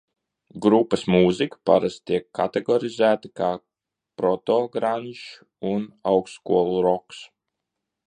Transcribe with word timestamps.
"Grupas 0.65 1.03
mūzika 1.15 1.59
parasti 1.71 2.05
tiek 2.13 2.25
kategorizēta 2.39 3.33
kā 3.43 3.51
"protograndžs" 4.23 5.25
un 5.77 5.89
"augstskolu 6.15 6.85
roks"." 6.91 7.25